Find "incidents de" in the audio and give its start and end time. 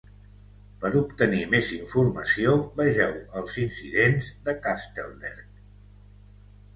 3.65-4.57